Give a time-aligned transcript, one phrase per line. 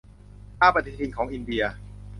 [0.59, 1.63] ตามปฏิทินของอินเดีย